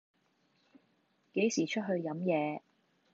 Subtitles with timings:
[1.33, 2.63] 幾時出去飲野